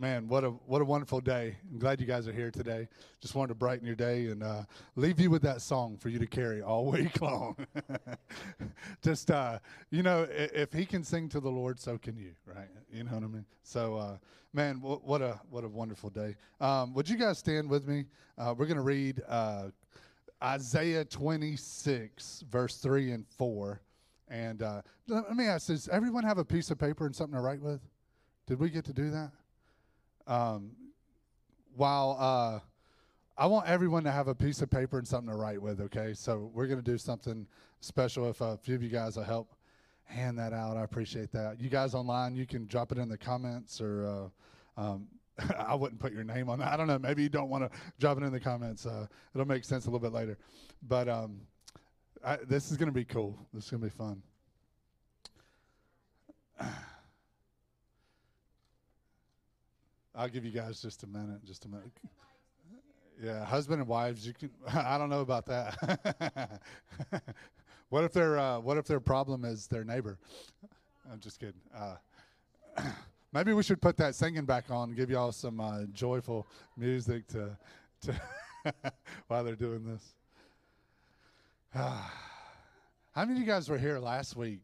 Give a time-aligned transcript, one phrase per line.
[0.00, 1.56] man, what a what a wonderful day!
[1.70, 2.88] I'm glad you guys are here today.
[3.20, 4.62] Just wanted to brighten your day and uh,
[4.96, 7.54] leave you with that song for you to carry all week long.
[9.02, 9.58] Just uh,
[9.90, 12.68] you know, if, he can sing to the Lord, so can you, right?
[12.90, 13.44] You know what I mean?
[13.62, 14.16] So, uh,
[14.54, 16.34] man, w- what a what a wonderful day!
[16.60, 18.06] Um, would you guys stand with me?
[18.38, 19.64] Uh, we're to read uh,
[20.42, 23.82] Isaiah 26, verse three and four.
[24.28, 27.42] And uh, let me ask: Does everyone have a piece of paper and something to
[27.42, 27.80] write with?
[28.46, 29.30] Did we get to do that?
[30.30, 30.70] Um,
[31.74, 32.60] while uh,
[33.36, 36.14] I want everyone to have a piece of paper and something to write with, okay?
[36.14, 37.48] So we're going to do something
[37.80, 38.30] special.
[38.30, 39.52] If a few of you guys will help
[40.04, 41.60] hand that out, I appreciate that.
[41.60, 44.30] You guys online, you can drop it in the comments or.
[44.76, 45.08] Uh, um,
[45.58, 46.68] I wouldn't put your name on that.
[46.68, 46.98] I don't know.
[46.98, 48.86] Maybe you don't want to drop it in the comments.
[48.86, 50.38] Uh, it'll make sense a little bit later.
[50.86, 51.40] But um,
[52.24, 53.36] I, this is going to be cool.
[53.52, 53.96] This is going to be
[56.60, 56.80] fun.
[60.20, 61.42] I'll give you guys just a minute.
[61.46, 61.90] Just a minute.
[63.22, 64.26] Yeah, husband and wives.
[64.26, 64.50] You can.
[64.74, 66.60] I don't know about that.
[67.88, 70.18] what if their uh, What if their problem is their neighbor?
[71.10, 71.62] I'm just kidding.
[71.74, 71.94] Uh,
[73.32, 77.26] maybe we should put that singing back on and give y'all some uh, joyful music
[77.28, 77.56] to
[78.02, 78.20] to
[79.28, 80.14] while they're doing this.
[81.72, 82.04] How
[83.16, 84.60] many of you guys were here last week?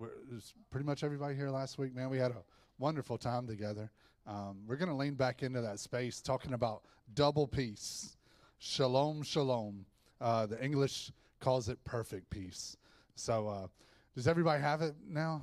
[0.00, 2.10] Was pretty much everybody here last week, man.
[2.10, 2.42] We had a
[2.80, 3.92] wonderful time together.
[4.26, 6.82] Um, we're going to lean back into that space talking about
[7.14, 8.16] double peace.
[8.58, 9.84] Shalom, shalom.
[10.20, 12.76] Uh, the English calls it perfect peace.
[13.16, 13.66] So, uh,
[14.14, 15.42] does everybody have it now?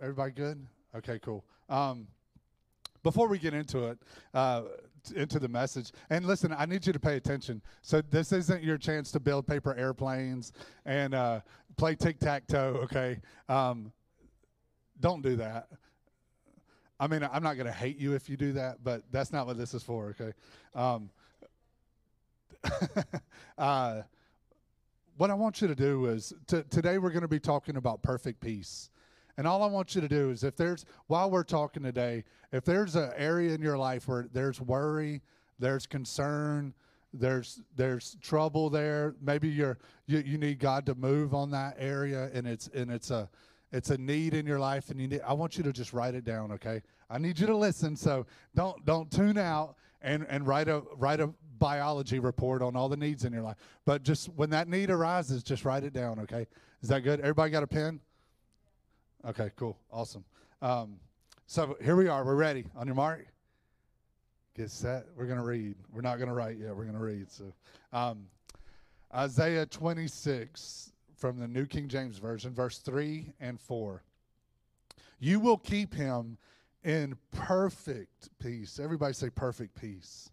[0.00, 0.66] Everybody good?
[0.96, 1.44] Okay, cool.
[1.68, 2.06] Um,
[3.02, 3.98] before we get into it,
[4.32, 4.62] uh,
[5.14, 7.60] into the message, and listen, I need you to pay attention.
[7.82, 10.52] So this isn't your chance to build paper airplanes
[10.86, 11.40] and uh,
[11.76, 12.80] play tic tac toe.
[12.84, 13.92] Okay, um,
[15.00, 15.68] don't do that.
[17.04, 19.46] I mean, I'm not going to hate you if you do that, but that's not
[19.46, 20.32] what this is for, okay?
[20.74, 21.10] Um,
[23.58, 24.00] uh,
[25.18, 28.02] what I want you to do is t- today we're going to be talking about
[28.02, 28.88] perfect peace.
[29.36, 32.64] And all I want you to do is if there's, while we're talking today, if
[32.64, 35.20] there's an area in your life where there's worry,
[35.58, 36.72] there's concern,
[37.12, 39.76] there's there's trouble there, maybe you're
[40.06, 43.28] you, you need God to move on that area and it's and it's a
[43.74, 46.14] it's a need in your life and you need, I want you to just write
[46.14, 46.80] it down, okay?
[47.10, 51.20] I need you to listen, so don't don't tune out and, and write a write
[51.20, 53.56] a biology report on all the needs in your life.
[53.84, 56.46] But just when that need arises, just write it down, okay?
[56.82, 57.20] Is that good?
[57.20, 58.00] Everybody got a pen?
[59.26, 59.78] Okay, cool.
[59.90, 60.24] Awesome.
[60.60, 60.96] Um,
[61.46, 62.24] so here we are.
[62.24, 62.66] We're ready.
[62.76, 63.26] On your mark.
[64.54, 65.06] Get set.
[65.16, 65.74] We're to read.
[65.92, 66.76] We're not to write yet.
[66.76, 67.30] We're to read.
[67.30, 67.52] So
[67.92, 68.26] um,
[69.14, 74.02] Isaiah 26, from the New King James Version, verse 3 and 4.
[75.20, 76.36] You will keep him
[76.84, 78.78] in perfect peace.
[78.78, 80.30] Everybody say perfect peace.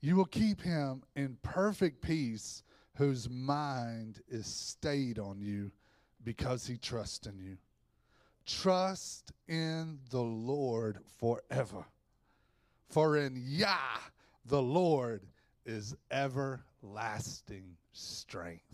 [0.00, 2.62] You will keep him in perfect peace
[2.96, 5.70] whose mind is stayed on you
[6.24, 7.56] because he trusts in you.
[8.46, 11.84] Trust in the Lord forever.
[12.88, 13.98] For in Yah,
[14.44, 15.22] the Lord
[15.64, 18.64] is everlasting strength.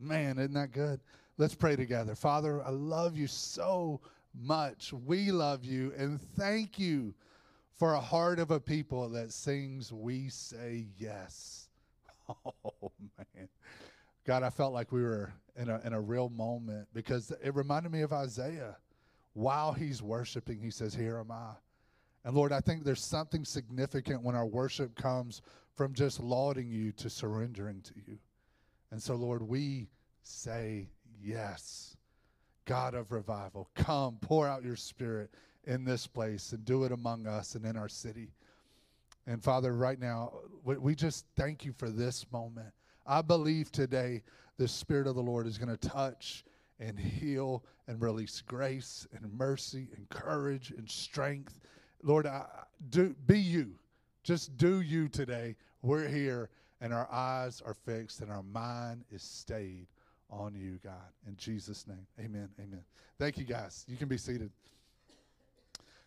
[0.00, 1.00] Man, isn't that good?
[1.38, 2.14] Let's pray together.
[2.14, 4.00] Father, I love you so
[4.38, 4.92] much.
[4.92, 7.14] We love you and thank you
[7.76, 11.68] for a heart of a people that sings, We Say Yes.
[12.44, 13.48] Oh, man.
[14.24, 17.92] God, I felt like we were in a, in a real moment because it reminded
[17.92, 18.76] me of Isaiah.
[19.34, 21.52] While he's worshiping, he says, Here am I.
[22.24, 25.42] And Lord, I think there's something significant when our worship comes
[25.76, 28.18] from just lauding you to surrendering to you.
[28.90, 29.88] And so, Lord, we
[30.22, 30.88] say
[31.22, 31.95] yes.
[32.66, 35.30] God of revival, come, pour out your spirit
[35.64, 38.28] in this place and do it among us and in our city.
[39.26, 40.32] And Father, right now,
[40.64, 42.72] we just thank you for this moment.
[43.06, 44.22] I believe today
[44.58, 46.44] the Spirit of the Lord is going to touch
[46.78, 51.60] and heal and release grace and mercy and courage and strength.
[52.02, 52.44] Lord, I,
[52.90, 53.72] do be you.
[54.22, 55.56] Just do you today.
[55.82, 59.86] We're here and our eyes are fixed and our mind is stayed
[60.30, 61.12] on you, God.
[61.26, 62.48] In Jesus' name, amen.
[62.60, 62.82] Amen.
[63.18, 63.84] Thank you, guys.
[63.88, 64.50] You can be seated.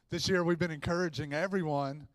[0.09, 2.07] This year, we've been encouraging everyone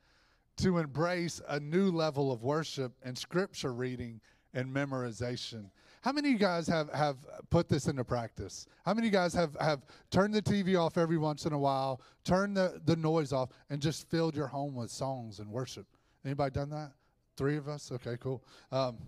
[0.57, 4.21] to embrace a new level of worship and scripture reading
[4.53, 5.71] and memorization.
[6.03, 7.17] How many of you guys have, have
[7.51, 8.67] put this into practice?
[8.85, 9.81] How many of you guys have, have
[10.11, 13.81] turned the TV off every once in a while, turned the, the noise off, and
[13.81, 15.87] just filled your home with songs and worship?
[16.25, 16.93] Anybody done that?
[17.37, 17.91] Three of us?
[17.91, 18.45] Okay, cool.
[18.71, 18.99] Um,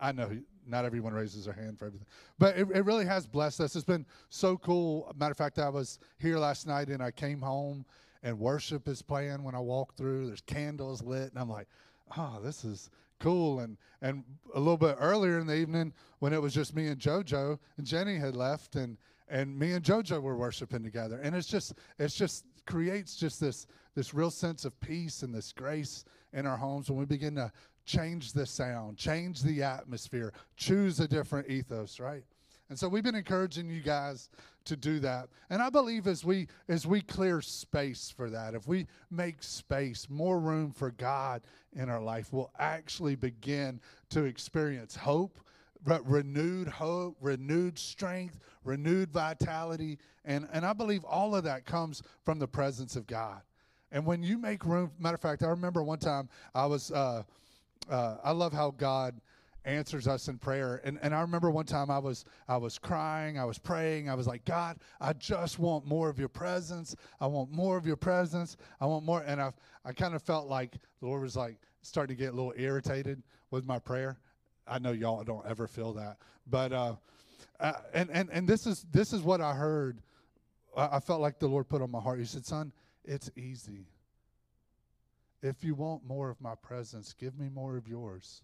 [0.00, 0.30] I know
[0.70, 2.06] not everyone raises their hand for everything,
[2.38, 3.76] but it, it really has blessed us.
[3.76, 5.12] It's been so cool.
[5.18, 7.84] Matter of fact, I was here last night and I came home
[8.22, 10.26] and worship is playing when I walk through.
[10.26, 11.68] There's candles lit, and I'm like,
[12.16, 13.60] oh, this is cool.
[13.60, 14.24] And and
[14.54, 17.86] a little bit earlier in the evening, when it was just me and JoJo, and
[17.86, 22.14] Jenny had left, and and me and JoJo were worshiping together, and it's just it's
[22.14, 26.88] just creates just this this real sense of peace and this grace in our homes
[26.88, 27.50] when we begin to
[27.90, 32.22] change the sound, change the atmosphere, choose a different ethos, right?
[32.68, 34.30] And so we've been encouraging you guys
[34.66, 35.28] to do that.
[35.50, 40.08] And I believe as we as we clear space for that, if we make space,
[40.08, 41.42] more room for God
[41.74, 45.40] in our life, we'll actually begin to experience hope,
[45.84, 52.38] renewed hope, renewed strength, renewed vitality, and and I believe all of that comes from
[52.38, 53.42] the presence of God.
[53.90, 57.24] And when you make room, matter of fact, I remember one time I was, uh,
[57.88, 59.20] uh, I love how God
[59.64, 60.80] answers us in prayer.
[60.84, 64.14] And, and I remember one time I was I was crying, I was praying, I
[64.14, 66.96] was like, God, I just want more of your presence.
[67.20, 68.56] I want more of your presence.
[68.80, 69.22] I want more.
[69.26, 69.52] And I
[69.84, 73.22] I kind of felt like the Lord was like starting to get a little irritated
[73.50, 74.18] with my prayer.
[74.66, 76.94] I know y'all don't ever feel that, but uh,
[77.58, 80.00] uh, and and and this is this is what I heard.
[80.76, 82.18] I, I felt like the Lord put on my heart.
[82.18, 82.72] He said, "Son,
[83.04, 83.86] it's easy.
[85.42, 88.42] If you want more of my presence, give me more of yours."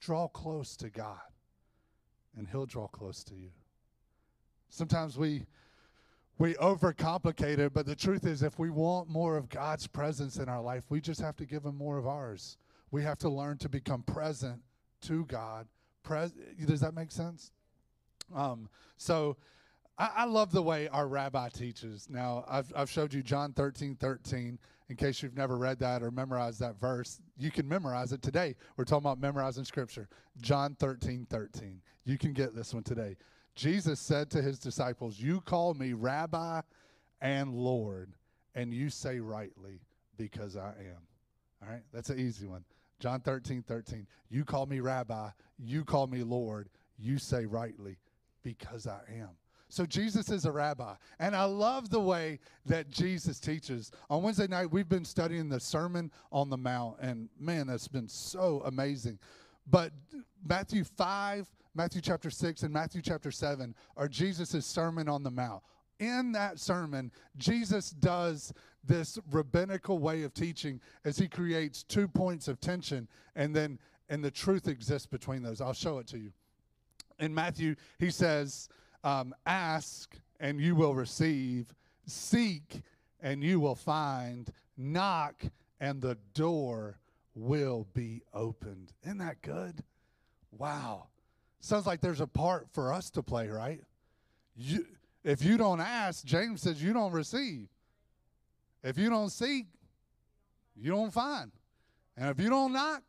[0.00, 1.32] Draw close to God,
[2.36, 3.50] and He'll draw close to you.
[4.68, 5.46] Sometimes we
[6.38, 10.48] we overcomplicate it, but the truth is, if we want more of God's presence in
[10.48, 12.58] our life, we just have to give Him more of ours.
[12.90, 14.62] We have to learn to become present
[15.02, 15.66] to God.
[16.02, 16.34] Pres-
[16.66, 17.52] Does that make sense?
[18.34, 19.36] Um, so
[19.98, 22.08] I, I, love the way our rabbi teaches.
[22.10, 26.10] Now, I've, I've showed you John 13 13 in case you've never read that or
[26.10, 28.54] memorized that verse, you can memorize it today.
[28.76, 30.08] We're talking about memorizing scripture.
[30.40, 31.80] John 13, 13.
[32.04, 33.16] You can get this one today.
[33.54, 36.60] Jesus said to his disciples, You call me rabbi
[37.20, 38.12] and Lord,
[38.54, 39.80] and you say rightly,
[40.16, 41.02] because I am.
[41.62, 42.64] All right, that's an easy one.
[43.00, 44.06] John 13, 13.
[44.30, 46.68] You call me rabbi, you call me Lord,
[46.98, 47.96] you say rightly,
[48.42, 49.30] because I am.
[49.68, 50.94] So Jesus is a rabbi.
[51.18, 53.90] And I love the way that Jesus teaches.
[54.08, 56.96] On Wednesday night, we've been studying the Sermon on the Mount.
[57.00, 59.18] And man, that's been so amazing.
[59.68, 59.92] But
[60.44, 65.62] Matthew 5, Matthew chapter 6, and Matthew chapter 7 are Jesus' Sermon on the Mount.
[65.98, 68.52] In that sermon, Jesus does
[68.84, 73.78] this rabbinical way of teaching as he creates two points of tension and then
[74.08, 75.60] and the truth exists between those.
[75.60, 76.32] I'll show it to you.
[77.18, 78.68] In Matthew, he says,
[79.06, 81.72] um, ask and you will receive,
[82.06, 82.82] seek
[83.20, 85.44] and you will find, knock
[85.80, 86.98] and the door
[87.36, 88.92] will be opened.
[89.04, 89.84] Isn't that good?
[90.50, 91.06] Wow.
[91.60, 93.80] Sounds like there's a part for us to play, right?
[94.56, 94.84] You,
[95.22, 97.68] if you don't ask, James says you don't receive.
[98.82, 99.66] If you don't seek,
[100.74, 101.52] you don't find.
[102.16, 103.02] And if you don't knock,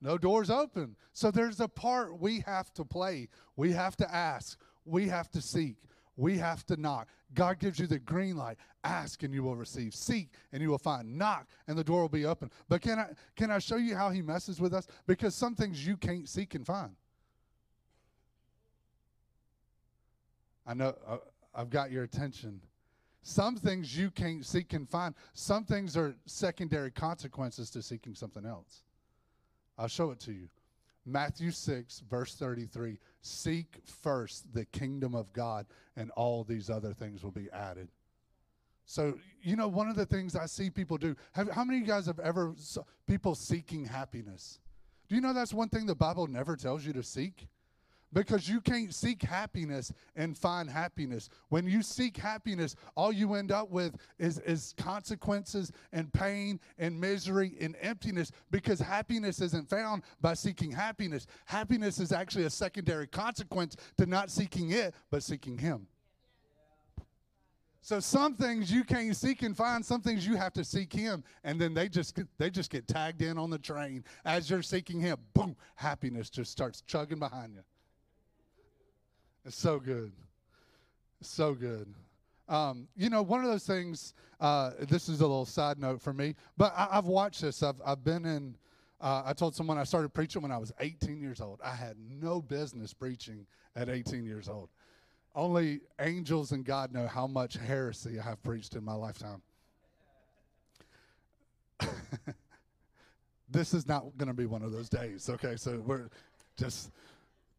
[0.00, 0.96] no doors open.
[1.12, 3.28] So there's a part we have to play.
[3.56, 4.58] We have to ask.
[4.84, 5.76] We have to seek.
[6.16, 7.08] We have to knock.
[7.32, 8.58] God gives you the green light.
[8.84, 9.94] Ask and you will receive.
[9.94, 11.16] Seek and you will find.
[11.16, 12.50] Knock and the door will be open.
[12.68, 13.06] But can I
[13.36, 14.86] can I show you how he messes with us?
[15.06, 16.94] Because some things you can't seek and find.
[20.66, 21.18] I know uh,
[21.54, 22.60] I've got your attention.
[23.22, 25.14] Some things you can't seek and find.
[25.34, 28.82] Some things are secondary consequences to seeking something else.
[29.76, 30.48] I'll show it to you.
[31.10, 37.22] Matthew 6, verse 33 Seek first the kingdom of God, and all these other things
[37.22, 37.88] will be added.
[38.86, 41.86] So, you know, one of the things I see people do, have, how many of
[41.86, 42.54] you guys have ever,
[43.06, 44.58] people seeking happiness?
[45.08, 47.46] Do you know that's one thing the Bible never tells you to seek?
[48.12, 51.28] Because you can't seek happiness and find happiness.
[51.48, 57.00] When you seek happiness, all you end up with is, is consequences and pain and
[57.00, 61.26] misery and emptiness because happiness isn't found by seeking happiness.
[61.46, 65.86] Happiness is actually a secondary consequence to not seeking it, but seeking Him.
[67.82, 71.24] So some things you can't seek and find, some things you have to seek him,
[71.44, 75.00] and then they just they just get tagged in on the train as you're seeking
[75.00, 75.16] him.
[75.32, 77.62] Boom, happiness just starts chugging behind you.
[79.44, 80.12] It's so good.
[81.22, 81.92] so good.
[82.48, 86.12] Um, you know, one of those things, uh, this is a little side note for
[86.12, 87.62] me, but I, have watched this.
[87.62, 88.56] I've, I've been in,
[89.00, 91.60] uh, I told someone I started preaching when I was 18 years old.
[91.64, 94.68] I had no business preaching at 18 years old.
[95.34, 99.42] Only angels and God know how much heresy I have preached in my lifetime.
[103.48, 105.54] this is not going to be one of those days, okay?
[105.54, 106.10] So we're
[106.56, 106.90] just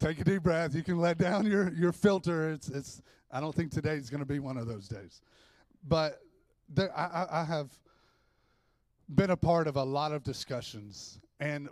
[0.02, 0.74] take a deep breath.
[0.74, 2.50] You can let down your, your filter.
[2.50, 5.20] It's, it's, I don't think today's going to be one of those days.
[5.86, 6.20] but
[6.68, 7.70] there, I, I have
[9.14, 11.68] been a part of a lot of discussions, and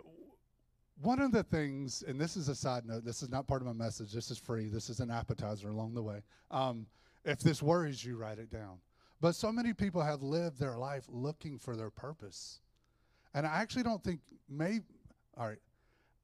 [1.01, 3.67] one of the things, and this is a side note, this is not part of
[3.67, 4.13] my message.
[4.13, 4.67] This is free.
[4.67, 6.21] This is an appetizer along the way.
[6.51, 6.85] Um,
[7.25, 8.77] if this worries you, write it down.
[9.19, 12.59] But so many people have lived their life looking for their purpose.
[13.33, 14.19] And I actually don't think,
[14.49, 14.83] maybe,
[15.37, 15.57] all right,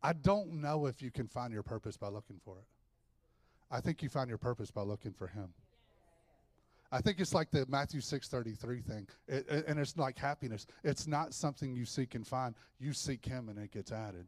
[0.04, 2.66] I don't know if you can find your purpose by looking for it.
[3.70, 5.54] I think you find your purpose by looking for Him.
[6.92, 9.08] I think it's like the Matthew 6:33 thing.
[9.28, 10.66] It, it, and it's like happiness.
[10.84, 12.56] It's not something you seek and find.
[12.80, 14.28] You seek him and it gets added.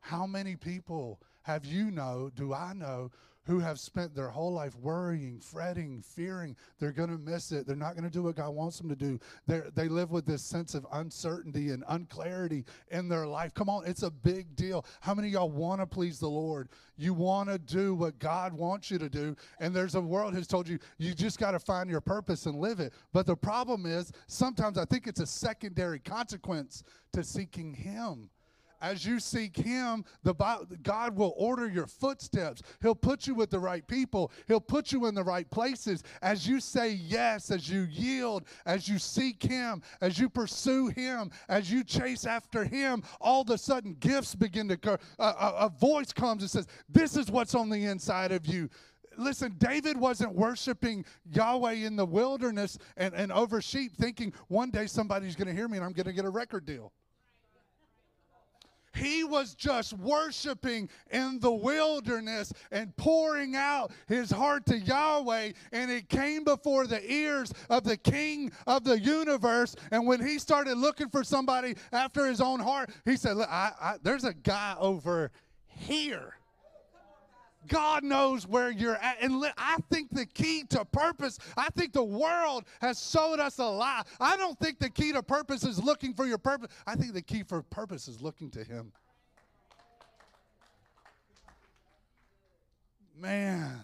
[0.00, 3.10] How many people have you know, do I know,
[3.48, 7.66] who have spent their whole life worrying, fretting, fearing they're going to miss it.
[7.66, 9.18] They're not going to do what God wants them to do.
[9.46, 13.54] they they live with this sense of uncertainty and unclarity in their life.
[13.54, 14.84] Come on, it's a big deal.
[15.00, 16.68] How many y'all want to please the Lord?
[16.98, 19.34] You want to do what God wants you to do.
[19.60, 22.58] And there's a world has told you, you just got to find your purpose and
[22.58, 22.92] live it.
[23.14, 26.82] But the problem is, sometimes I think it's a secondary consequence
[27.14, 28.28] to seeking Him
[28.80, 30.34] as you seek Him, the
[30.82, 32.62] God will order your footsteps.
[32.80, 34.32] He'll put you with the right people.
[34.46, 36.02] He'll put you in the right places.
[36.22, 41.30] As you say yes, as you yield, as you seek Him, as you pursue Him,
[41.48, 44.98] as you chase after Him, all of a sudden gifts begin to occur.
[45.18, 48.68] A, a, a voice comes and says, This is what's on the inside of you
[49.18, 54.86] listen, David wasn't worshiping Yahweh in the wilderness and, and over sheep, thinking one day
[54.86, 56.92] somebody's going to hear me and I'm going to get a record deal.
[58.98, 65.90] He was just worshiping in the wilderness and pouring out his heart to Yahweh, and
[65.90, 69.76] it came before the ears of the King of the universe.
[69.90, 73.72] And when he started looking for somebody after his own heart, he said, Look, I,
[73.80, 75.30] I, there's a guy over
[75.66, 76.37] here
[77.68, 79.18] God knows where you're at.
[79.20, 83.64] And I think the key to purpose, I think the world has sold us a
[83.64, 84.02] lie.
[84.20, 86.70] I don't think the key to purpose is looking for your purpose.
[86.86, 88.92] I think the key for purpose is looking to Him.
[93.20, 93.80] Man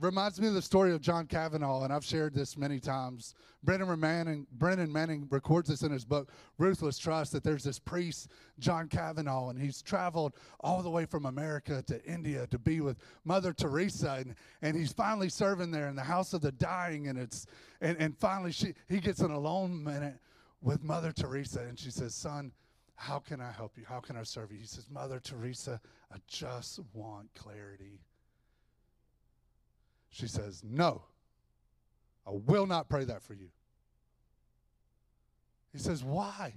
[0.00, 3.34] reminds me of the story of John Kavanaugh, and I've shared this many times.
[3.64, 8.30] Brennan Manning, Brennan Manning records this in his book, Ruthless Trust, that there's this priest,
[8.58, 12.98] John Kavanaugh, and he's traveled all the way from America to India to be with
[13.24, 17.18] Mother Teresa, and, and he's finally serving there in the house of the dying, and
[17.18, 17.46] it's
[17.80, 20.18] and, and finally she he gets an alone minute
[20.62, 22.52] with Mother Teresa, and she says, Son,
[22.94, 23.84] how can I help you?
[23.88, 24.58] How can I serve you?
[24.58, 25.80] He says, Mother Teresa,
[26.12, 28.00] I just want clarity.
[30.10, 31.02] She says, No,
[32.26, 33.48] I will not pray that for you.
[35.72, 36.54] He says, Why?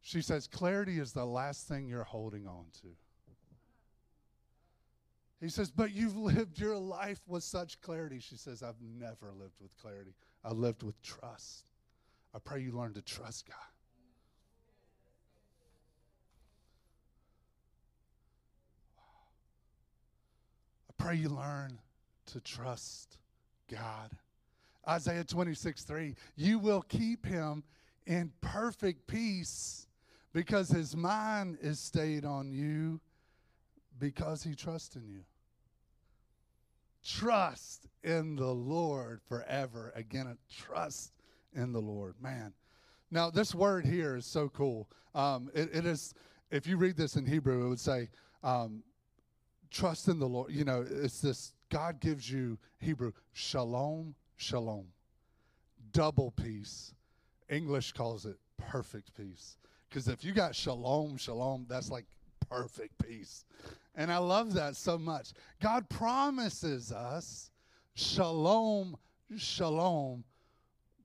[0.00, 2.88] She says, Clarity is the last thing you're holding on to.
[5.40, 8.20] He says, But you've lived your life with such clarity.
[8.20, 10.14] She says, I've never lived with clarity.
[10.44, 11.64] I lived with trust.
[12.34, 13.56] I pray you learn to trust God.
[20.88, 21.78] I pray you learn
[22.32, 23.18] to trust
[23.70, 24.10] God.
[24.88, 27.62] Isaiah 26, 3, you will keep him
[28.06, 29.86] in perfect peace
[30.32, 33.00] because his mind is stayed on you
[33.98, 35.20] because he trusts in you.
[37.04, 39.92] Trust in the Lord forever.
[39.94, 41.12] Again, trust
[41.54, 42.14] in the Lord.
[42.20, 42.52] Man.
[43.10, 44.88] Now, this word here is so cool.
[45.14, 46.14] Um, it, it is,
[46.50, 48.08] if you read this in Hebrew, it would say,
[48.42, 48.82] um,
[49.70, 50.52] trust in the Lord.
[50.52, 54.88] You know, it's this God gives you Hebrew shalom, shalom,
[55.92, 56.92] double peace.
[57.48, 59.56] English calls it perfect peace.
[59.88, 62.04] Because if you got shalom, shalom, that's like
[62.50, 63.46] perfect peace.
[63.94, 65.32] And I love that so much.
[65.62, 67.50] God promises us
[67.94, 68.98] shalom,
[69.38, 70.24] shalom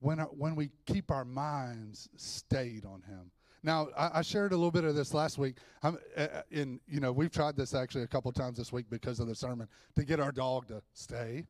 [0.01, 3.31] when, when we keep our minds stayed on Him.
[3.67, 5.57] Now, I, I, shared a little bit of this last week.
[5.83, 8.85] I'm, uh, uh, in you know, we've tried this actually a couple times this week
[8.89, 11.45] because of the sermon to get our dog to stay,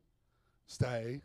[0.66, 1.22] stay,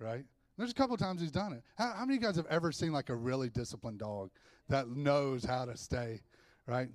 [0.00, 0.24] right?
[0.58, 1.62] There's a couple times he's done it.
[1.78, 4.30] How, how many of you guys have ever seen like a really disciplined dog
[4.68, 6.20] that knows how to stay,
[6.66, 6.88] right?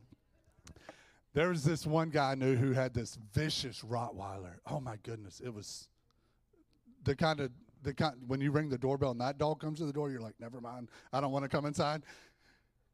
[1.34, 4.56] There was this one guy I knew who had this vicious Rottweiler.
[4.70, 5.88] Oh my goodness, it was
[7.06, 7.52] the kind of
[7.84, 10.20] the kind when you ring the doorbell and that dog comes to the door, you're
[10.20, 12.04] like, never mind, I don't want to come inside.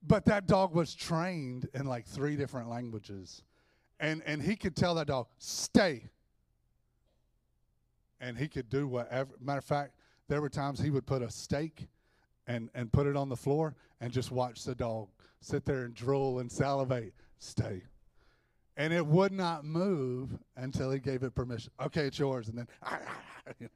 [0.07, 3.43] But that dog was trained in like three different languages.
[3.99, 6.09] And, and he could tell that dog, stay.
[8.19, 9.31] And he could do whatever.
[9.39, 9.93] Matter of fact,
[10.27, 11.87] there were times he would put a steak
[12.47, 15.07] and, and put it on the floor and just watch the dog
[15.41, 17.13] sit there and drool and salivate.
[17.39, 17.83] Stay.
[18.77, 21.71] And it would not move until he gave it permission.
[21.79, 22.49] Okay, it's yours.
[22.49, 22.67] And then,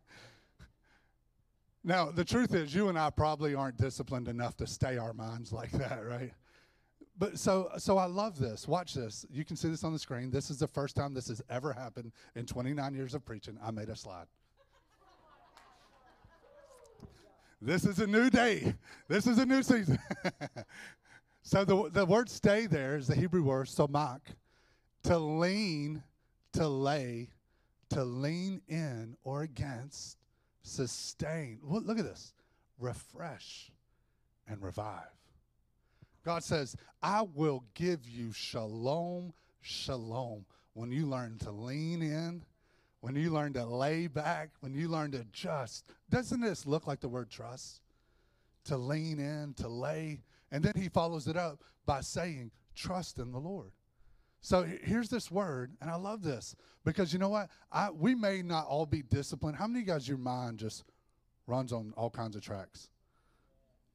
[1.84, 5.54] Now, the truth is, you and I probably aren't disciplined enough to stay our minds
[5.54, 6.34] like that, right?
[7.18, 8.68] But so, so I love this.
[8.68, 9.26] Watch this.
[9.30, 10.32] You can see this on the screen.
[10.32, 13.58] This is the first time this has ever happened in 29 years of preaching.
[13.62, 14.28] I made a slide.
[17.62, 18.74] this is a new day.
[19.10, 20.00] This is a new season.
[21.42, 24.22] so the the word "stay" there is the Hebrew word "somak,"
[25.04, 26.04] to lean,
[26.54, 27.32] to lay,
[27.90, 30.19] to lean in or against,
[30.62, 31.60] sustain.
[31.64, 32.34] Look, look at this.
[32.80, 33.72] Refresh
[34.48, 35.04] and revive.
[36.24, 40.46] God says, I will give you shalom, shalom.
[40.74, 42.44] When you learn to lean in,
[43.02, 45.86] when you learn to lay back, when you learn to just.
[46.10, 47.82] Doesn't this look like the word trust?
[48.66, 50.22] To lean in, to lay.
[50.52, 53.72] And then he follows it up by saying, trust in the Lord.
[54.42, 56.56] So here's this word, and I love this
[56.86, 57.50] because you know what?
[57.72, 59.58] I, we may not all be disciplined.
[59.58, 60.86] How many of you guys, your mind just
[61.46, 62.90] runs on all kinds of tracks?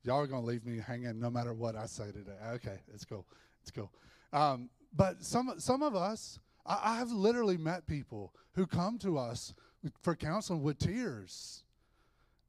[0.03, 2.37] Y'all are going to leave me hanging no matter what I say today.
[2.55, 3.27] Okay, it's cool.
[3.63, 3.91] It's cool.
[4.35, 9.17] Um, but some, some of us, I, I have literally met people who come to
[9.17, 9.55] us
[10.03, 11.65] for counseling with tears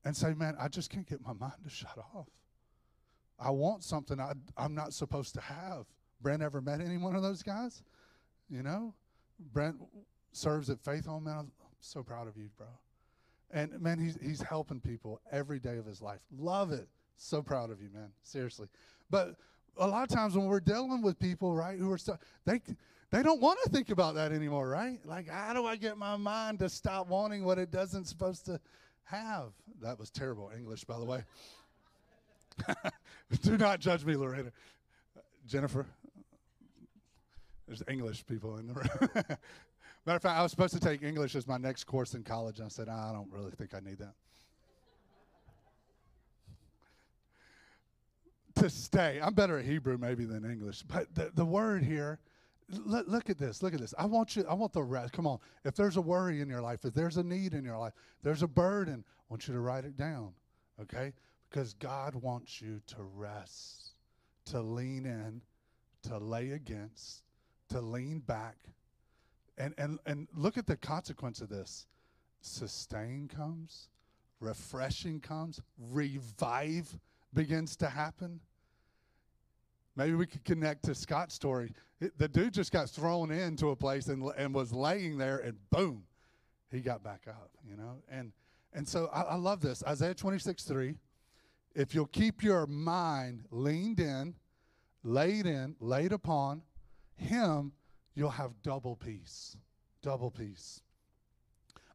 [0.04, 2.28] and say, Man, I just can't get my mind to shut off.
[3.40, 5.86] I want something I, I'm not supposed to have.
[6.26, 7.84] Brent ever met any one of those guys?
[8.50, 8.96] You know,
[9.54, 9.76] Brent
[10.32, 11.26] serves at Faith Home.
[11.26, 11.52] Man, I'm
[11.82, 12.66] so proud of you, bro.
[13.52, 16.22] And man, he's he's helping people every day of his life.
[16.36, 16.88] Love it.
[17.18, 18.10] So proud of you, man.
[18.24, 18.68] Seriously.
[19.12, 19.36] But
[19.78, 22.60] a lot of times when we're dealing with people, right, who are stuck, they
[23.12, 24.98] they don't want to think about that anymore, right?
[25.06, 28.60] Like, how do I get my mind to stop wanting what it doesn't supposed to
[29.04, 29.52] have?
[29.80, 31.24] That was terrible English, by the way.
[33.44, 34.52] do not judge me, Lorena.
[35.48, 35.86] Jennifer,
[37.68, 38.88] there's English people in the room.
[40.06, 42.60] Matter of fact, I was supposed to take English as my next course in college,
[42.60, 44.14] and I said, ah, I don't really think I need that.
[48.56, 49.20] to stay.
[49.22, 52.20] I'm better at Hebrew maybe than English, but the, the word here,
[52.70, 53.62] look, look at this.
[53.62, 53.94] Look at this.
[53.98, 54.46] I want you.
[54.50, 55.14] I want the rest.
[55.14, 55.40] Come on.
[55.64, 58.44] If there's a worry in your life, if there's a need in your life, there's
[58.44, 59.04] a burden.
[59.08, 60.32] I want you to write it down,
[60.82, 61.14] okay?
[61.50, 63.94] Because God wants you to rest,
[64.46, 65.42] to lean in,
[66.10, 67.24] to lay against,
[67.70, 68.58] to lean back.
[69.58, 71.88] And, and, and look at the consequence of this.
[72.42, 73.90] Sustain comes,
[74.40, 76.98] refreshing comes, revive
[77.34, 78.40] begins to happen.
[79.96, 81.74] Maybe we could connect to Scott's story.
[82.02, 85.58] It, the dude just got thrown into a place and, and was laying there, and
[85.70, 86.04] boom,
[86.72, 88.02] he got back up, you know?
[88.10, 88.34] And,
[88.74, 89.84] and so I, I love this.
[89.88, 90.96] Isaiah 26 3.
[91.74, 94.36] If you'll keep your mind leaned in,
[95.04, 96.62] laid in, laid upon,
[97.16, 97.74] him,
[98.14, 99.58] you'll have double peace.
[100.02, 100.82] Double peace.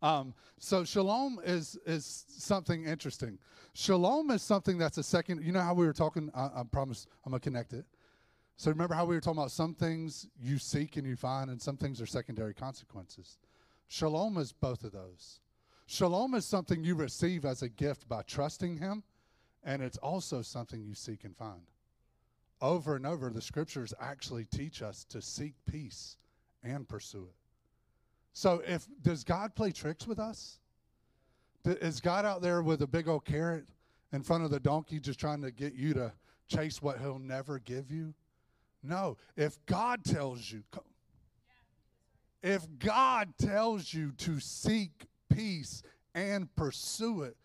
[0.03, 3.39] Um, so shalom is is something interesting.
[3.75, 5.45] Shalom is something that's a second.
[5.45, 6.31] You know how we were talking.
[6.35, 7.85] I, I promise I'm gonna connect it.
[8.57, 11.61] So remember how we were talking about some things you seek and you find, and
[11.61, 13.39] some things are secondary consequences.
[13.89, 15.41] Shalom is both of those.
[15.87, 19.03] Shalom is something you receive as a gift by trusting Him,
[19.65, 21.63] and it's also something you seek and find
[22.61, 26.17] over and over, the scriptures actually teach us to seek peace
[26.63, 27.35] and pursue it.
[28.33, 30.59] So, if does God play tricks with us?
[31.65, 33.65] Is God out there with a big old carrot
[34.13, 36.13] in front of the donkey just trying to get you to
[36.49, 38.15] chase what he'll never give you?
[38.83, 39.19] No.
[39.37, 40.63] If God tells you,
[42.43, 45.83] if God tells you to seek peace
[46.15, 47.37] and pursue it,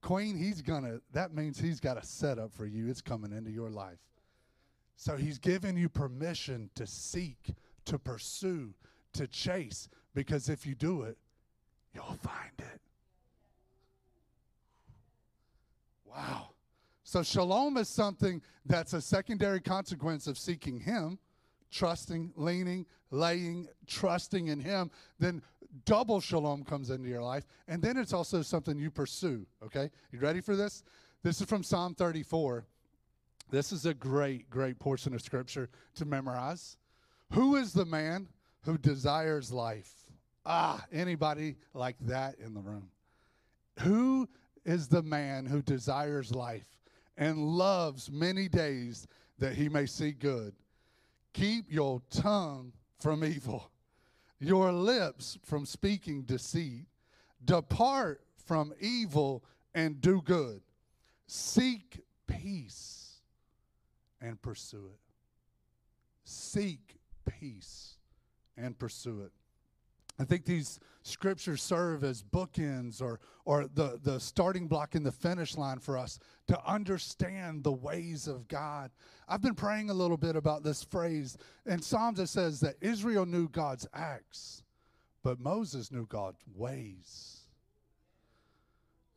[0.00, 2.88] Queen, he's gonna, that means he's got a setup for you.
[2.88, 3.98] It's coming into your life.
[5.00, 8.74] So he's given you permission to seek, to pursue,
[9.12, 11.16] to chase, because if you do it,
[11.94, 12.80] you'll find it.
[16.04, 16.48] Wow.
[17.04, 21.20] So shalom is something that's a secondary consequence of seeking him,
[21.70, 24.90] trusting, leaning, laying, trusting in him.
[25.20, 25.42] Then
[25.84, 27.46] double shalom comes into your life.
[27.68, 29.46] And then it's also something you pursue.
[29.62, 29.92] Okay?
[30.10, 30.82] You ready for this?
[31.22, 32.66] This is from Psalm 34.
[33.50, 36.76] This is a great, great portion of scripture to memorize.
[37.32, 38.28] Who is the man
[38.64, 39.92] who desires life?
[40.44, 42.90] Ah, anybody like that in the room?
[43.80, 44.28] Who
[44.64, 46.66] is the man who desires life
[47.16, 49.06] and loves many days
[49.38, 50.54] that he may see good?
[51.32, 53.70] Keep your tongue from evil,
[54.40, 56.86] your lips from speaking deceit.
[57.44, 60.60] Depart from evil and do good.
[61.26, 62.97] Seek peace
[64.20, 65.00] and pursue it.
[66.24, 67.96] Seek peace
[68.56, 69.32] and pursue it.
[70.20, 75.12] I think these scriptures serve as bookends or, or the, the starting block in the
[75.12, 78.90] finish line for us to understand the ways of God.
[79.28, 81.36] I've been praying a little bit about this phrase.
[81.66, 84.64] In Psalms, it says that Israel knew God's acts,
[85.22, 87.42] but Moses knew God's ways.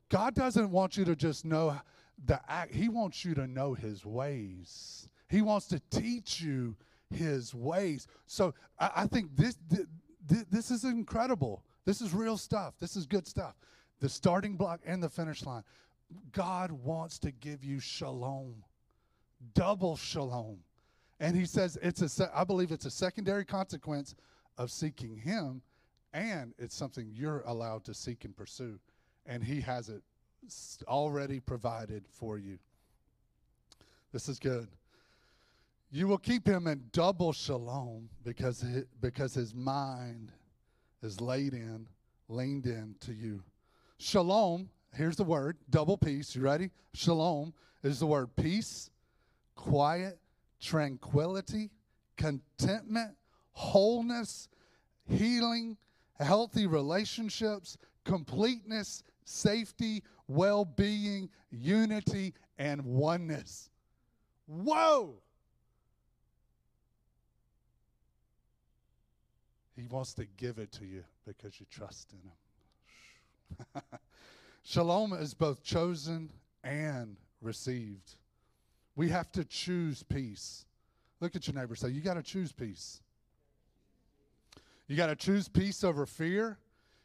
[0.09, 1.79] God doesn't want you to just know
[2.25, 5.07] the act, He wants you to know His ways.
[5.29, 6.75] He wants to teach you
[7.09, 8.07] His ways.
[8.27, 11.63] So I, I think this, this, this is incredible.
[11.85, 12.75] This is real stuff.
[12.79, 13.55] This is good stuff.
[13.99, 15.63] The starting block and the finish line.
[16.31, 18.63] God wants to give you shalom,
[19.53, 20.57] double shalom.
[21.19, 24.15] And he says it's a, I believe it's a secondary consequence
[24.57, 25.61] of seeking him,
[26.13, 28.79] and it's something you're allowed to seek and pursue.
[29.25, 30.01] And he has it
[30.87, 32.57] already provided for you.
[34.11, 34.67] This is good.
[35.91, 38.63] You will keep him in double shalom because,
[39.01, 40.31] because his mind
[41.03, 41.87] is laid in,
[42.29, 43.43] leaned in to you.
[43.97, 46.35] Shalom, here's the word, double peace.
[46.35, 46.69] You ready?
[46.93, 48.89] Shalom is the word peace,
[49.55, 50.17] quiet,
[50.61, 51.71] tranquility,
[52.15, 53.15] contentment,
[53.51, 54.47] wholeness,
[55.09, 55.77] healing,
[56.19, 63.69] healthy relationships, completeness, safety, well being, unity, and oneness.
[64.47, 65.15] Whoa!
[69.75, 72.19] He wants to give it to you because you trust in
[73.79, 73.83] Him.
[74.63, 76.29] Shalom is both chosen
[76.63, 78.15] and received.
[78.95, 80.65] We have to choose peace.
[81.19, 83.01] Look at your neighbor say, You got to choose peace.
[84.87, 86.57] You got to choose peace over fear.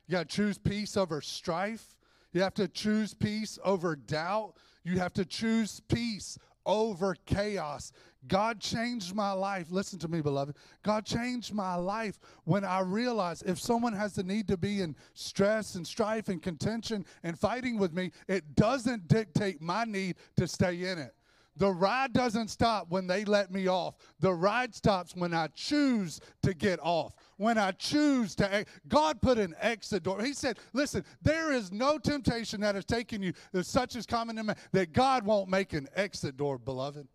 [0.07, 1.96] You got to choose peace over strife.
[2.37, 4.57] You have to choose peace over doubt.
[4.85, 7.93] You have to choose peace over chaos.
[8.29, 9.69] God changed my life.
[9.71, 10.55] Listen to me, beloved.
[10.83, 14.97] God changed my life when I realized if someone has the need to be in
[15.15, 20.47] stress and strife and contention and fighting with me, it doesn't dictate my need to
[20.47, 21.16] stay in it.
[21.59, 23.95] The ride doesn't stop when they let me off.
[24.21, 27.15] The ride stops when I choose to get off.
[27.39, 30.23] When I choose to, God put an exit door.
[30.23, 34.45] He said, Listen, there is no temptation that has taken you, such as common to
[34.45, 37.09] man, that God won't make an exit door, beloved.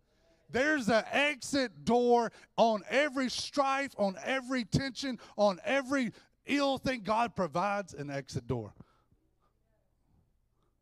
[0.50, 6.12] There's an exit door on every strife, on every tension, on every
[6.46, 7.02] ill thing.
[7.02, 8.74] God provides an exit door.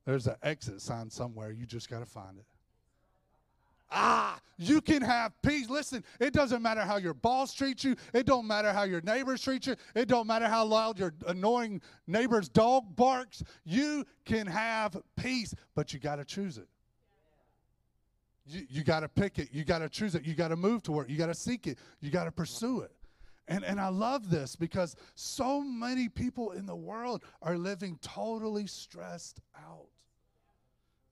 [0.07, 1.53] There's an exit sign somewhere.
[1.53, 2.45] You just got to find it.
[3.91, 5.69] Ah, you can have peace.
[5.69, 7.97] Listen, it doesn't matter how your boss treats you.
[8.13, 9.75] It don't matter how your neighbors treat you.
[9.95, 13.43] It don't matter how loud your annoying neighbor's dog barks.
[13.65, 16.69] You can have peace, but you got to choose it.
[18.47, 19.49] You, you got to pick it.
[19.53, 20.25] You got to choose it.
[20.25, 21.13] You got to move toward it.
[21.13, 21.79] You got to seek it.
[22.01, 22.93] You got to pursue it.
[23.49, 28.67] And, and I love this because so many people in the world are living totally
[28.67, 29.89] stressed out.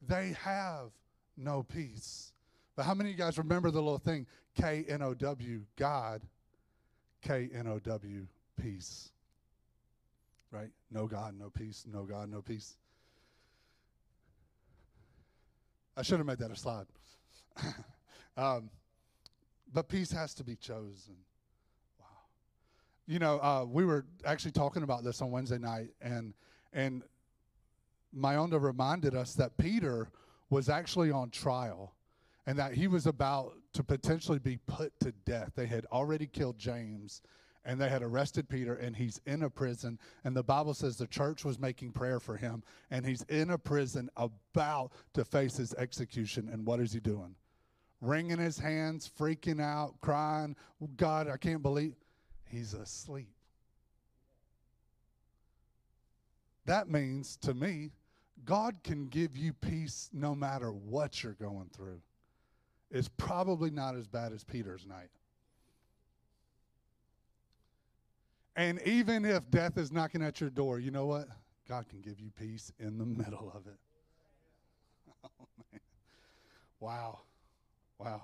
[0.07, 0.91] They have
[1.37, 2.33] no peace.
[2.79, 6.23] But how many of you guys remember the little thing K N O W, God,
[7.23, 8.25] K N O W,
[8.57, 9.11] peace?
[10.53, 10.71] Right?
[10.89, 11.85] No God, no peace.
[11.93, 12.77] No God, no peace.
[15.97, 16.87] I should have made that a slide.
[18.37, 18.71] um,
[19.75, 21.17] but peace has to be chosen.
[21.99, 22.07] Wow.
[23.09, 26.33] You know, uh, we were actually talking about this on Wednesday night, and
[26.73, 27.03] and
[28.17, 30.11] Mayonda reminded us that Peter
[30.49, 31.97] was actually on trial
[32.49, 35.53] and that he was about to potentially be put to death.
[35.55, 37.21] They had already killed James
[37.67, 39.99] and they had arrested Peter, and he's in a prison.
[40.25, 43.59] And the Bible says the church was making prayer for him, and he's in a
[43.59, 46.49] prison about to face his execution.
[46.51, 47.35] And what is he doing?
[48.01, 50.57] Wringing his hands, freaking out, crying,
[50.97, 51.97] God, I can't believe
[52.47, 53.29] he's asleep.
[56.65, 57.91] That means to me,
[58.47, 62.01] God can give you peace no matter what you're going through
[62.91, 65.11] is probably not as bad as Peter's night.
[68.57, 71.29] And even if death is knocking at your door, you know what?
[71.69, 73.79] God can give you peace in the middle of it.
[75.41, 75.81] Oh, man.
[76.81, 77.19] Wow.
[77.99, 78.23] Wow.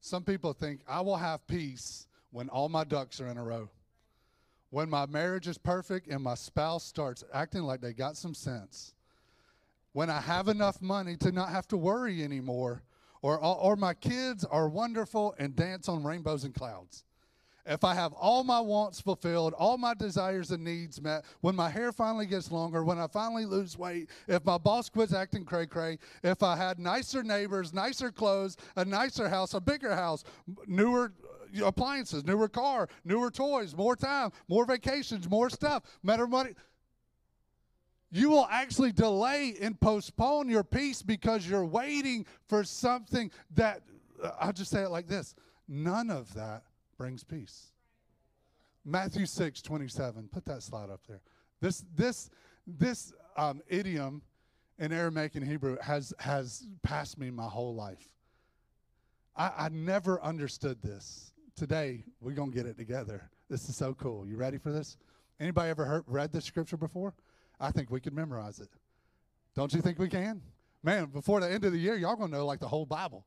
[0.00, 3.68] Some people think I will have peace when all my ducks are in a row.
[4.70, 8.94] When my marriage is perfect and my spouse starts acting like they got some sense
[9.92, 12.82] when I have enough money to not have to worry anymore,
[13.20, 17.04] or, or my kids are wonderful and dance on rainbows and clouds.
[17.66, 21.68] if I have all my wants fulfilled, all my desires and needs met, when my
[21.68, 25.66] hair finally gets longer, when I finally lose weight, if my boss quits acting cray
[25.66, 30.24] cray, if I had nicer neighbors, nicer clothes, a nicer house, a bigger house,
[30.66, 31.12] newer
[31.60, 36.54] uh, appliances, newer car, newer toys, more time, more vacations, more stuff, better money.
[38.14, 43.80] You will actually delay and postpone your peace because you're waiting for something that,
[44.22, 45.34] uh, I'll just say it like this
[45.66, 46.62] none of that
[46.98, 47.72] brings peace.
[48.84, 50.28] Matthew 6, 27.
[50.30, 51.22] Put that slide up there.
[51.60, 52.28] This, this,
[52.66, 54.20] this um, idiom
[54.78, 58.12] in Aramaic and Hebrew has, has passed me my whole life.
[59.34, 61.32] I, I never understood this.
[61.56, 63.30] Today, we're going to get it together.
[63.48, 64.26] This is so cool.
[64.26, 64.98] You ready for this?
[65.40, 67.14] Anybody ever heard, read this scripture before?
[67.62, 68.68] I think we could memorize it.
[69.54, 70.42] Don't you think we can?
[70.82, 73.24] Man, before the end of the year, y'all to know like the whole Bible.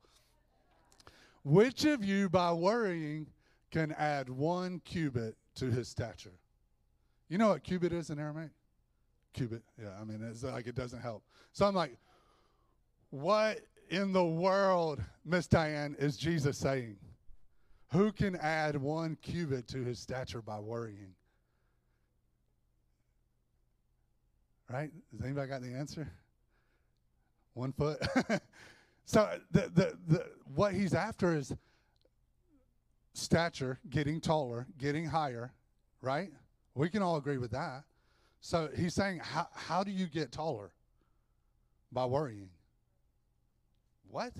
[1.45, 3.27] Which of you, by worrying,
[3.71, 6.33] can add one cubit to his stature.
[7.29, 8.51] You know what cubit is in Aramaic?
[9.33, 9.63] Cubit.
[9.81, 11.23] Yeah, I mean, it's like it doesn't help.
[11.53, 11.97] So I'm like,
[13.11, 16.97] what in the world, Miss Diane, is Jesus saying?
[17.91, 21.13] Who can add one cubit to his stature by worrying?
[24.69, 24.91] Right?
[25.12, 26.12] Has anybody got the answer?
[27.54, 27.99] One foot?
[29.06, 31.54] so the, the, the, what he's after is
[33.13, 35.54] stature, getting taller, getting higher,
[36.01, 36.30] right?
[36.73, 37.84] We can all agree with that.
[38.41, 40.71] So he's saying, how, how do you get taller?
[41.91, 42.49] By worrying.
[44.10, 44.34] What?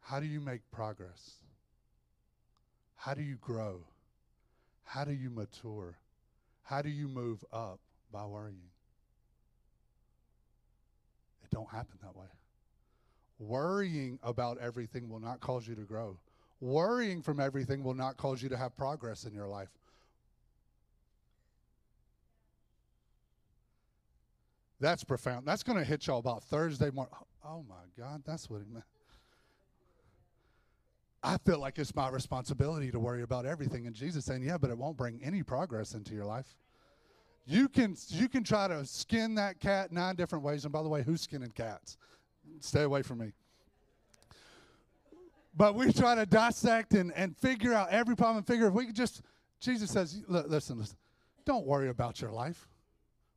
[0.00, 1.36] How do you make progress?
[2.96, 3.80] How do you grow?
[4.84, 5.96] How do you mature?
[6.62, 7.80] How do you move up
[8.12, 8.70] by worrying?
[11.42, 12.26] It don't happen that way.
[13.38, 16.18] Worrying about everything will not cause you to grow.
[16.60, 19.70] Worrying from everything will not cause you to have progress in your life.
[24.78, 25.46] That's profound.
[25.46, 27.14] That's going to hit y'all about Thursday morning.
[27.44, 28.84] Oh my God, that's what it meant.
[31.22, 33.86] I feel like it's my responsibility to worry about everything.
[33.86, 36.56] And Jesus saying, Yeah, but it won't bring any progress into your life.
[37.46, 40.64] You can you can try to skin that cat nine different ways.
[40.64, 41.96] And by the way, who's skinning cats?
[42.60, 43.32] Stay away from me.
[45.54, 48.86] But we try to dissect and, and figure out every problem and figure if we
[48.86, 49.22] could just,
[49.60, 50.96] Jesus says, listen, listen,
[51.44, 52.68] don't worry about your life.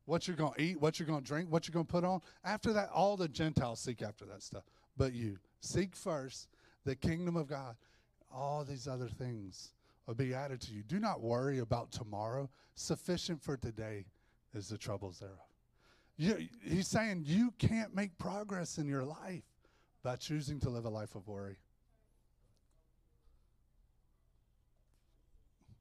[0.06, 2.04] What you're going to eat, what you're going to drink, what you're going to put
[2.04, 2.20] on.
[2.44, 4.62] After that, all the Gentiles seek after that stuff.
[4.96, 6.48] But you seek first
[6.84, 7.76] the kingdom of God.
[8.32, 9.72] All these other things
[10.06, 10.82] will be added to you.
[10.82, 12.48] Do not worry about tomorrow.
[12.74, 14.06] Sufficient for today
[14.54, 15.36] is the troubles thereof.
[16.16, 19.44] You, he's saying you can't make progress in your life
[20.02, 21.56] by choosing to live a life of worry.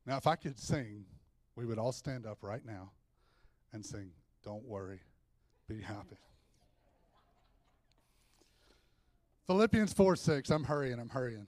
[0.05, 1.05] Now, if I could sing,
[1.55, 2.91] we would all stand up right now
[3.71, 4.11] and sing,
[4.43, 4.99] Don't worry,
[5.67, 6.17] be happy.
[9.47, 11.47] Philippians 4 6, I'm hurrying, I'm hurrying.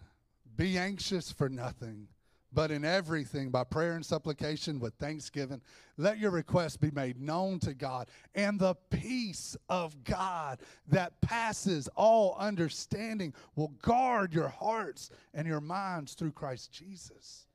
[0.55, 2.07] Be anxious for nothing,
[2.53, 5.61] but in everything, by prayer and supplication with thanksgiving,
[5.97, 8.07] let your requests be made known to God.
[8.35, 15.61] And the peace of God that passes all understanding will guard your hearts and your
[15.61, 17.47] minds through Christ Jesus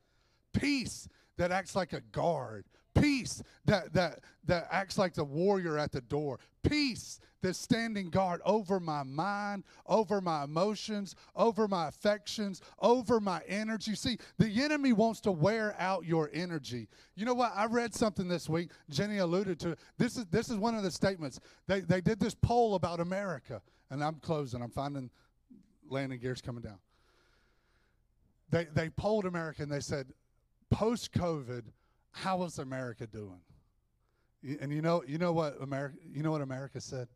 [0.52, 5.92] peace that acts like a guard, peace that, that, that acts like the warrior at
[5.92, 12.60] the door, peace that's standing guard over my mind, over my emotions, over my affections,
[12.80, 13.94] over my energy.
[13.94, 16.88] See, the enemy wants to wear out your energy.
[17.16, 17.52] You know what?
[17.54, 18.70] I read something this week.
[18.90, 19.76] Jenny alluded to.
[19.98, 21.40] This is this is one of the statements.
[21.66, 24.62] They they did this poll about America, and I'm closing.
[24.62, 25.10] I'm finding
[25.90, 26.78] landing gears coming down.
[28.50, 30.12] They they polled America and they said
[30.70, 31.64] post COVID,
[32.12, 33.40] how is America doing?
[34.60, 37.08] And you know, you know what America, you know what America said?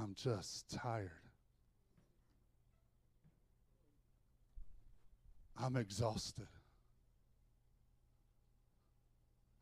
[0.00, 1.10] I'm just tired.
[5.56, 6.46] I'm exhausted.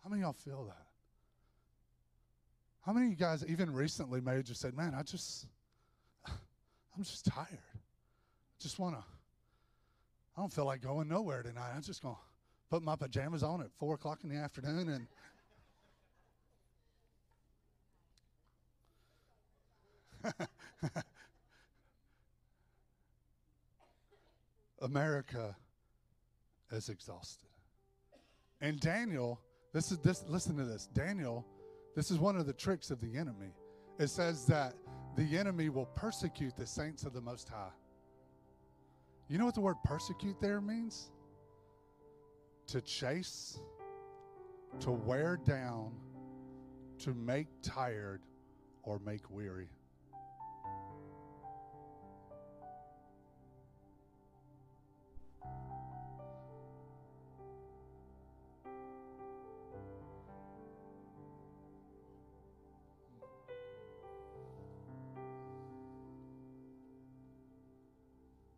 [0.02, 0.86] How many of y'all feel that?
[2.82, 5.46] How many of you guys even recently have just said, Man, I just
[6.26, 7.48] I'm just tired.
[7.50, 9.04] I just wanna
[10.36, 11.72] I don't feel like going nowhere tonight.
[11.74, 12.16] I'm just gonna
[12.72, 15.06] put my pajamas on at four o'clock in the afternoon
[20.24, 20.32] and
[24.80, 25.54] America
[26.70, 27.50] is exhausted.
[28.62, 29.38] And Daniel,
[29.74, 30.86] this is this listen to this.
[30.94, 31.44] Daniel,
[31.94, 33.52] this is one of the tricks of the enemy.
[33.98, 34.72] It says that
[35.14, 37.68] the enemy will persecute the saints of the most high.
[39.28, 41.10] You know what the word persecute there means?
[42.72, 43.60] To chase,
[44.80, 45.92] to wear down,
[46.98, 48.22] to make tired,
[48.82, 49.68] or make weary.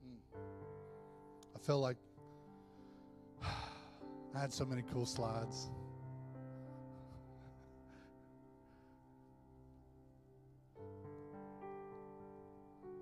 [0.06, 0.38] Mm.
[1.56, 1.96] I feel like
[4.34, 5.70] I had so many cool slides.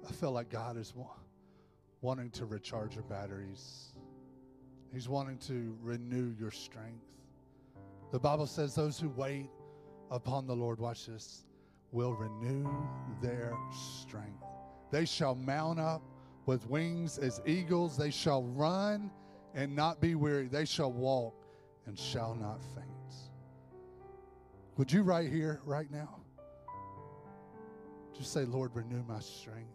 [0.06, 1.06] I feel like God is wa-
[2.02, 3.94] wanting to recharge your batteries.
[4.92, 7.06] He's wanting to renew your strength.
[8.12, 9.48] The Bible says those who wait
[10.10, 11.46] upon the Lord, watch this,
[11.92, 12.68] will renew
[13.22, 13.54] their
[14.00, 14.44] strength.
[14.90, 16.02] They shall mount up
[16.44, 17.96] with wings as eagles.
[17.96, 19.10] They shall run
[19.54, 20.46] and not be weary.
[20.46, 21.34] They shall walk
[21.86, 22.88] and shall not faint.
[24.76, 26.20] Would you right here, right now,
[28.16, 29.68] just say, Lord, renew my strength?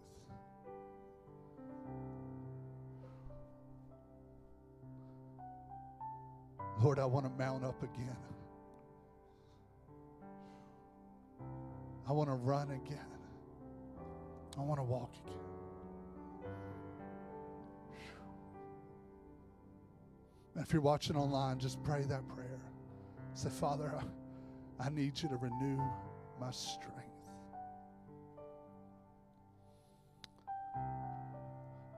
[6.82, 8.18] Lord, I want to mount up again.
[12.08, 13.00] I want to run again.
[14.58, 15.57] I want to walk again.
[20.58, 22.60] And if you're watching online, just pray that prayer.
[23.36, 23.93] Say, Father,
[24.80, 25.80] I, I need you to renew
[26.41, 26.96] my strength.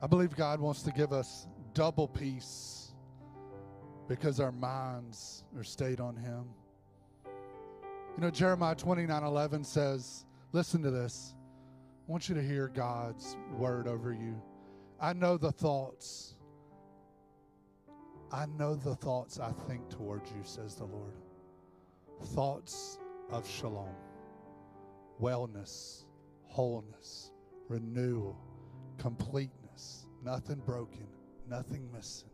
[0.03, 2.91] I believe God wants to give us double peace
[4.09, 6.43] because our minds are stayed on Him.
[8.17, 11.33] You know, Jeremiah 29 11 says, Listen to this.
[12.05, 14.35] I want you to hear God's word over you.
[14.99, 16.35] I know the thoughts.
[18.31, 21.13] I know the thoughts I think towards you, says the Lord.
[22.35, 22.99] Thoughts
[23.31, 23.95] of shalom,
[25.21, 26.05] wellness,
[26.43, 27.31] wholeness,
[27.69, 28.37] renewal,
[28.97, 31.07] completeness, nothing broken,
[31.47, 32.29] nothing missing.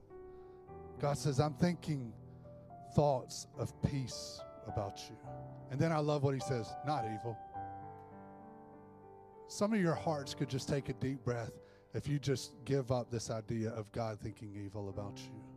[0.99, 2.11] God says, I'm thinking
[2.95, 5.17] thoughts of peace about you.
[5.71, 7.37] And then I love what he says, not evil.
[9.47, 11.51] Some of your hearts could just take a deep breath
[11.93, 15.54] if you just give up this idea of God thinking evil about you.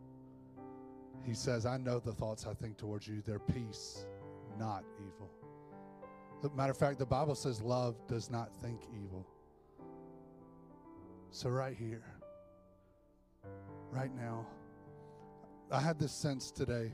[1.25, 3.21] He says, I know the thoughts I think towards you.
[3.25, 4.05] They're peace,
[4.57, 5.29] not evil.
[6.55, 9.25] Matter of fact, the Bible says love does not think evil.
[11.31, 12.03] So, right here,
[13.91, 14.47] right now,
[15.71, 16.91] I had this sense today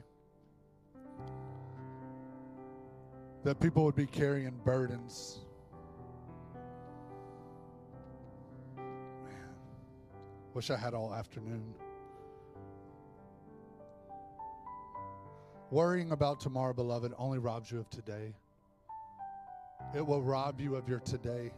[3.43, 5.39] that people would be carrying burdens.
[8.75, 8.85] Man,
[10.53, 11.75] wish I had all afternoon.
[15.71, 18.33] Worrying about tomorrow, beloved, only robs you of today.
[19.95, 21.51] It will rob you of your today.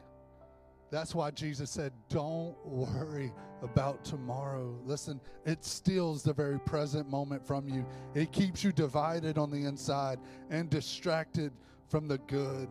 [0.90, 4.78] That's why Jesus said, Don't worry about tomorrow.
[4.86, 7.86] Listen, it steals the very present moment from you.
[8.14, 11.52] It keeps you divided on the inside and distracted
[11.90, 12.70] from the good.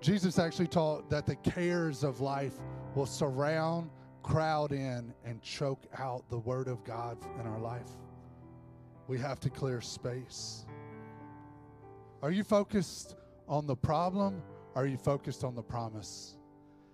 [0.00, 2.54] Jesus actually taught that the cares of life
[2.94, 3.90] will surround,
[4.22, 7.96] crowd in, and choke out the Word of God in our life.
[9.10, 10.64] We have to clear space.
[12.22, 13.16] Are you focused
[13.48, 14.40] on the problem?
[14.76, 16.36] Or are you focused on the promise?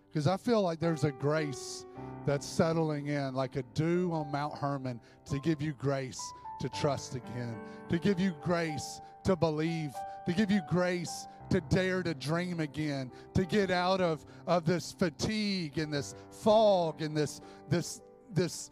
[0.08, 1.84] Because I feel like there's a grace
[2.24, 6.18] that's settling in, like a dew on Mount Hermon, to give you grace
[6.62, 7.54] to trust again,
[7.90, 9.92] to give you grace to believe,
[10.24, 14.90] to give you grace to dare to dream again, to get out of, of this
[14.90, 18.00] fatigue and this fog and this this
[18.32, 18.70] this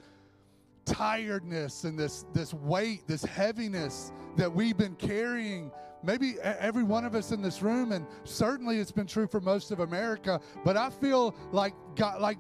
[0.85, 5.71] tiredness and this this weight, this heaviness that we've been carrying.
[6.03, 9.71] Maybe every one of us in this room, and certainly it's been true for most
[9.71, 10.39] of America.
[10.63, 12.39] But I feel like God, like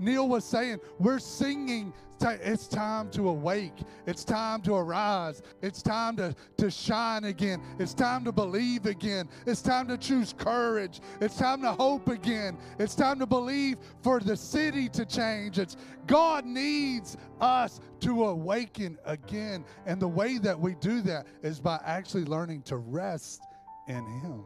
[0.00, 1.92] Neil was saying, we're singing.
[2.20, 3.78] It's time to awake.
[4.06, 5.42] It's time to arise.
[5.62, 7.62] It's time to, to shine again.
[7.78, 9.28] It's time to believe again.
[9.46, 11.00] It's time to choose courage.
[11.20, 12.58] It's time to hope again.
[12.78, 15.58] It's time to believe for the city to change.
[15.58, 15.76] It's
[16.06, 19.64] God needs us to awaken again.
[19.86, 23.42] And the way that we do that is by actually learning to rest
[23.86, 24.44] in Him.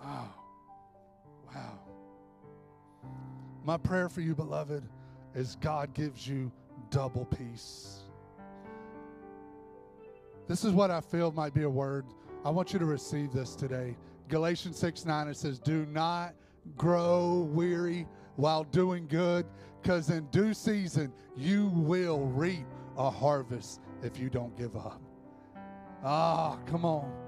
[0.00, 0.34] Wow.
[1.54, 1.78] Wow.
[3.64, 4.88] My prayer for you, beloved,
[5.38, 6.50] is God gives you
[6.90, 8.00] double peace.
[10.48, 12.06] This is what I feel might be a word.
[12.44, 13.96] I want you to receive this today.
[14.28, 16.34] Galatians 6 9, it says, Do not
[16.76, 19.46] grow weary while doing good,
[19.80, 22.66] because in due season you will reap
[22.96, 25.00] a harvest if you don't give up.
[26.02, 27.27] Ah, come on.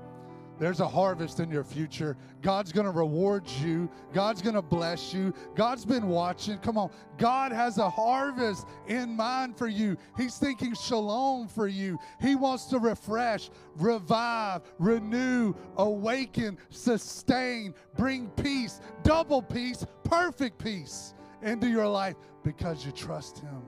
[0.60, 2.18] There's a harvest in your future.
[2.42, 3.90] God's going to reward you.
[4.12, 5.32] God's going to bless you.
[5.56, 6.58] God's been watching.
[6.58, 6.90] Come on.
[7.16, 9.96] God has a harvest in mind for you.
[10.18, 11.98] He's thinking shalom for you.
[12.20, 21.70] He wants to refresh, revive, renew, awaken, sustain, bring peace, double peace, perfect peace into
[21.70, 23.62] your life because you trust Him.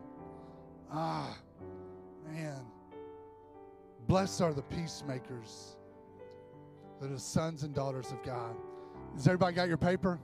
[0.93, 1.39] Ah,
[2.27, 2.67] man.
[4.07, 5.77] Blessed are the peacemakers
[7.03, 8.55] that are sons and daughters of God.
[9.17, 10.21] Has everybody got your paper?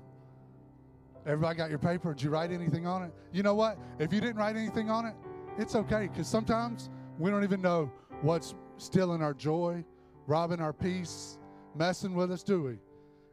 [1.27, 2.15] Everybody got your paper?
[2.15, 3.13] Did you write anything on it?
[3.33, 3.79] You know what?
[3.99, 5.15] If you didn't write anything on it,
[5.59, 7.91] it's okay because sometimes we don't even know
[8.23, 9.85] what's stealing our joy,
[10.29, 11.39] robbing our peace,
[11.75, 12.79] messing with us, do we?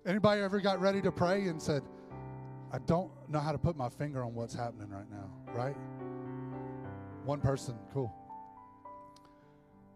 [0.08, 1.84] Anybody ever got ready to pray and said,
[2.74, 5.76] I don't know how to put my finger on what's happening right now, right?
[7.26, 8.12] One person, cool.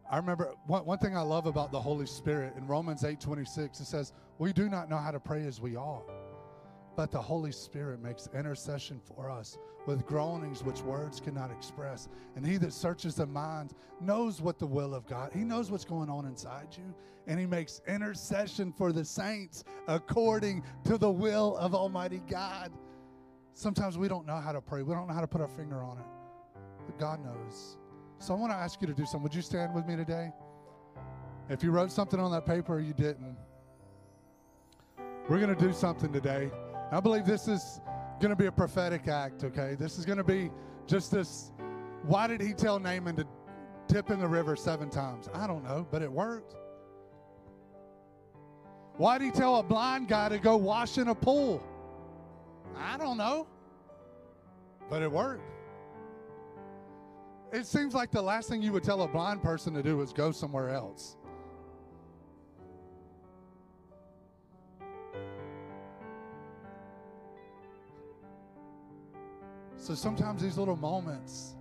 [0.09, 3.79] I remember one, one thing I love about the Holy Spirit in Romans 8 26,
[3.79, 6.09] it says, We do not know how to pray as we ought,
[6.95, 12.09] but the Holy Spirit makes intercession for us with groanings which words cannot express.
[12.35, 15.31] And he that searches the minds knows what the will of God.
[15.31, 16.93] He knows what's going on inside you,
[17.27, 22.71] and he makes intercession for the saints according to the will of Almighty God.
[23.53, 24.81] Sometimes we don't know how to pray.
[24.81, 26.05] We don't know how to put our finger on it.
[26.87, 27.77] But God knows.
[28.19, 29.23] So I want to ask you to do something.
[29.23, 30.31] Would you stand with me today?
[31.49, 33.37] If you wrote something on that paper or you didn't,
[35.29, 36.51] we're going to do something today.
[36.91, 37.79] I believe this is
[38.19, 39.75] going to be a prophetic act, okay?
[39.79, 40.51] This is going to be
[40.85, 41.51] just this.
[42.03, 43.27] Why did he tell Naaman to
[43.87, 45.29] dip in the river seven times?
[45.33, 46.55] I don't know, but it worked.
[48.97, 51.63] Why did he tell a blind guy to go wash in a pool?
[52.77, 53.47] I don't know,
[54.89, 55.58] but it worked.
[57.51, 60.13] It seems like the last thing you would tell a blind person to do is
[60.13, 61.15] go somewhere else.
[69.77, 71.55] So sometimes these little moments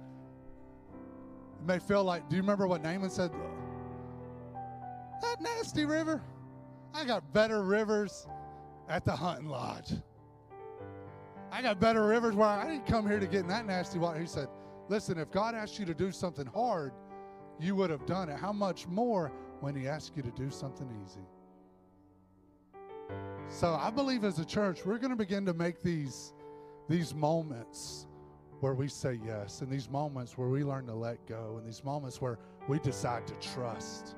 [1.67, 3.31] may feel like, do you remember what Naaman said?
[5.23, 6.21] That nasty river.
[6.93, 8.27] I got better rivers
[8.89, 9.93] at the hunting lodge.
[11.51, 14.21] I got better rivers where I didn't come here to get in that nasty water.
[14.21, 14.49] He said,
[14.89, 16.93] Listen, if God asked you to do something hard,
[17.61, 18.39] you would have done it.
[18.39, 21.27] How much more when He asked you to do something easy?
[23.49, 26.35] So I believe as a church, we're going to begin to make these,
[26.89, 28.07] these moments
[28.61, 31.85] where we say yes, and these moments where we learn to let go, and these
[31.85, 34.17] moments where we decide to trust.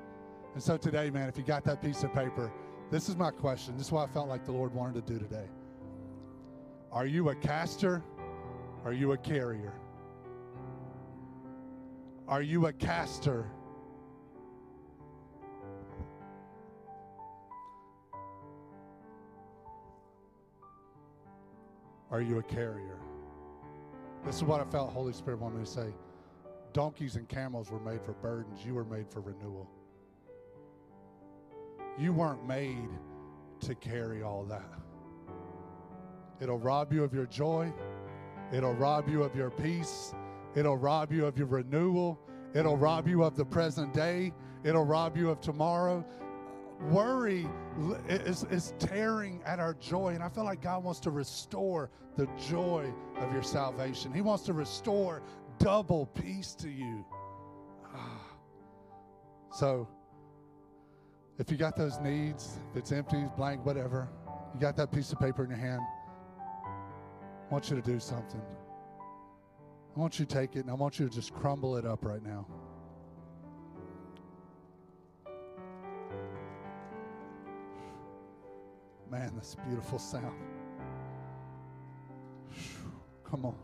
[0.53, 2.51] And so today, man, if you got that piece of paper,
[2.89, 3.77] this is my question.
[3.77, 5.47] This is what I felt like the Lord wanted to do today.
[6.91, 8.03] Are you a caster?
[8.83, 9.73] Are you a carrier?
[12.31, 13.45] Are you a caster?
[22.09, 22.97] Are you a carrier?
[24.25, 25.87] This is what I felt Holy Spirit wanted me to say.
[26.71, 28.65] Donkeys and camels were made for burdens.
[28.65, 29.69] You were made for renewal.
[31.99, 32.89] You weren't made
[33.59, 34.79] to carry all that.
[36.39, 37.73] It'll rob you of your joy.
[38.53, 40.13] It'll rob you of your peace.
[40.55, 42.19] It'll rob you of your renewal.
[42.53, 44.33] It'll rob you of the present day.
[44.63, 46.05] It'll rob you of tomorrow.
[46.89, 47.47] Worry
[48.09, 50.09] is, is tearing at our joy.
[50.09, 54.13] And I feel like God wants to restore the joy of your salvation.
[54.13, 55.21] He wants to restore
[55.59, 57.05] double peace to you.
[57.93, 58.21] Ah.
[59.53, 59.87] So,
[61.37, 64.09] if you got those needs, if it's empty, blank, whatever,
[64.53, 65.81] you got that piece of paper in your hand,
[66.65, 68.41] I want you to do something.
[69.95, 72.05] I want you to take it and I want you to just crumble it up
[72.05, 72.47] right now.
[79.09, 80.33] Man, this beautiful sound.
[83.29, 83.55] Come on.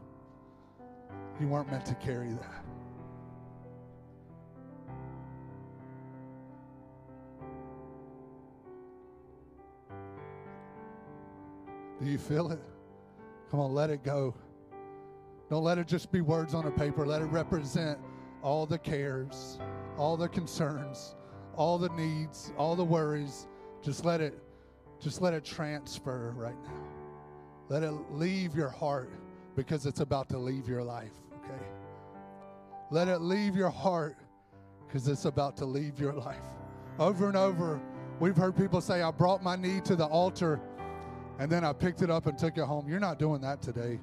[1.39, 2.65] You weren't meant to carry that.
[12.01, 12.59] Do you feel it?
[13.49, 14.33] Come on, let it go.
[15.49, 17.05] Don't let it just be words on a paper.
[17.05, 17.99] Let it represent
[18.41, 19.59] all the cares,
[19.97, 21.15] all the concerns,
[21.55, 23.47] all the needs, all the worries.
[23.81, 24.37] Just let it
[24.99, 26.83] just let it transfer right now.
[27.69, 29.11] Let it leave your heart
[29.55, 31.11] because it's about to leave your life,
[31.43, 31.63] okay?
[32.89, 34.17] Let it leave your heart
[34.85, 36.43] because it's about to leave your life.
[36.99, 37.79] Over and over,
[38.19, 40.59] we've heard people say, I brought my need to the altar
[41.39, 42.87] and then I picked it up and took it home.
[42.87, 43.99] You're not doing that today.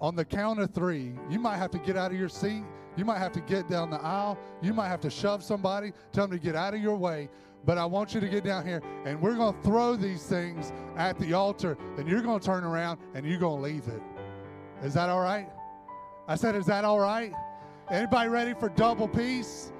[0.00, 2.64] On the count of three, you might have to get out of your seat,
[2.96, 4.38] You might have to get down the aisle.
[4.62, 7.28] You might have to shove somebody, tell them to get out of your way.
[7.66, 10.72] But I want you to get down here and we're going to throw these things
[10.96, 14.02] at the altar and you're going to turn around and you're going to leave it.
[14.82, 15.48] Is that all right?
[16.28, 17.32] I said, Is that all right?
[17.90, 19.72] Anybody ready for double peace?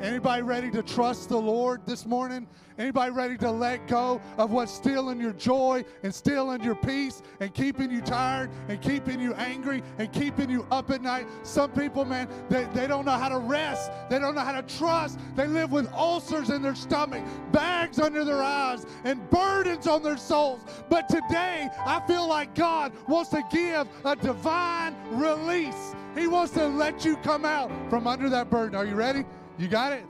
[0.00, 2.46] Anybody ready to trust the Lord this morning?
[2.78, 7.52] Anybody ready to let go of what's stealing your joy and stealing your peace and
[7.52, 11.26] keeping you tired and keeping you angry and keeping you up at night?
[11.42, 13.90] Some people, man, they, they don't know how to rest.
[14.08, 15.18] They don't know how to trust.
[15.36, 17.22] They live with ulcers in their stomach,
[17.52, 20.64] bags under their eyes, and burdens on their souls.
[20.88, 25.94] But today, I feel like God wants to give a divine release.
[26.16, 28.74] He wants to let you come out from under that burden.
[28.74, 29.26] Are you ready?
[29.60, 30.06] You got it?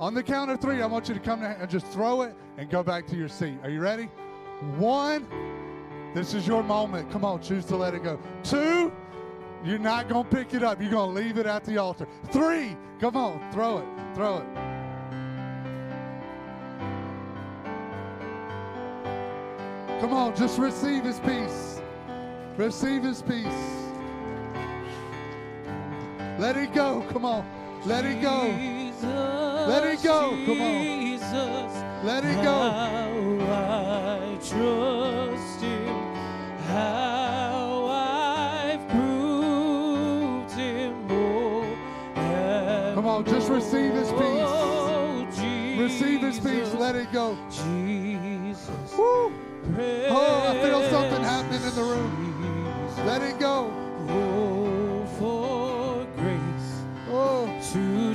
[0.00, 2.70] On the count of three, I want you to come and just throw it and
[2.70, 3.58] go back to your seat.
[3.62, 4.04] Are you ready?
[4.78, 5.26] One,
[6.14, 7.10] this is your moment.
[7.10, 8.18] Come on, choose to let it go.
[8.42, 8.90] Two,
[9.62, 10.80] you're not going to pick it up.
[10.80, 12.08] You're going to leave it at the altar.
[12.32, 14.46] Three, come on, throw it, throw it.
[20.00, 21.82] Come on, just receive his peace.
[22.56, 23.44] Receive his peace.
[26.38, 27.04] Let it go.
[27.10, 27.46] Come on.
[27.84, 28.83] Let it go.
[29.68, 30.30] Let it go.
[30.46, 30.94] Come on.
[32.04, 32.52] Let it go.
[32.52, 33.10] How
[33.50, 36.14] I trust Him.
[36.68, 41.66] How I've proved Him more.
[42.94, 44.20] Come on, just receive His peace.
[44.20, 45.26] Oh,
[45.78, 46.74] Receive His peace.
[46.74, 47.36] Let it go.
[47.50, 48.68] Jesus.
[48.98, 49.32] Woo.
[50.10, 52.12] Oh, I feel something happening in the room.
[53.06, 53.72] Let it go.
[54.10, 54.63] Oh,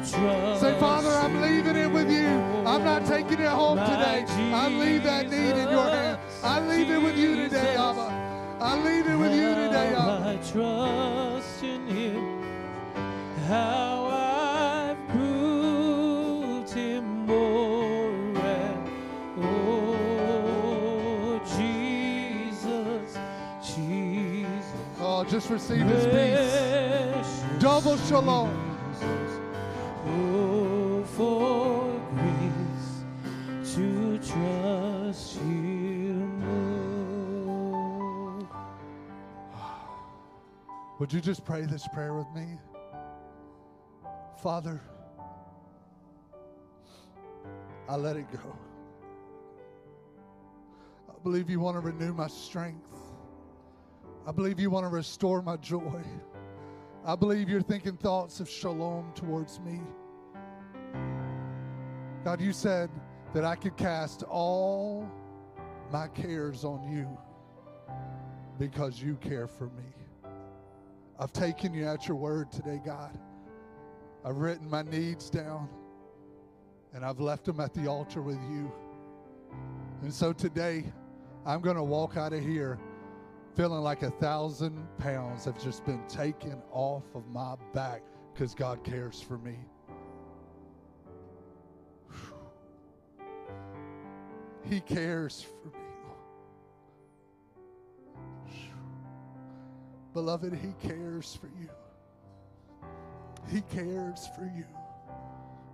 [0.06, 2.28] Say, Father, I'm leaving it with you.
[2.66, 4.26] I'm not taking it home today.
[4.54, 6.20] I leave that need in your hand.
[6.42, 8.58] I leave it with you today, Abba.
[8.62, 10.30] I leave it with you today, Abba.
[10.30, 12.44] I trust in Him.
[13.48, 18.12] How I've proved Him more.
[18.38, 18.90] And,
[19.42, 23.18] oh, Jesus,
[23.62, 24.66] Jesus.
[25.00, 27.44] Oh, just receive His peace.
[27.60, 28.69] Double shalom.
[33.76, 35.42] To trust
[36.42, 37.20] more.
[40.98, 42.58] Would you just pray this prayer with me?
[44.42, 44.80] Father,
[47.90, 48.56] I let it go.
[51.10, 52.98] I believe you want to renew my strength.
[54.26, 56.02] I believe you want to restore my joy.
[57.04, 59.82] I believe you're thinking thoughts of shalom towards me.
[62.26, 62.90] God, you said
[63.34, 65.10] that I could cast all
[65.92, 67.08] my cares on you
[68.60, 70.30] because you care for me.
[71.18, 73.18] I've taken you at your word today, God.
[74.26, 75.70] I've written my needs down
[76.94, 78.72] and I've left them at the altar with you.
[80.02, 80.84] And so today,
[81.46, 82.80] I'm going to walk out of here
[83.56, 88.02] feeling like a thousand pounds have just been taken off of my back
[88.34, 89.58] because God cares for me.
[94.70, 95.74] He cares for me.
[100.14, 101.70] Beloved, He cares for you.
[103.52, 104.66] He cares for you.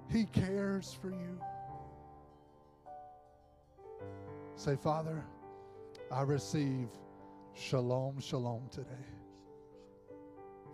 [0.09, 1.39] He cares for you.
[4.55, 5.21] Say, Father,
[6.09, 6.87] I receive
[7.53, 8.87] shalom, shalom today.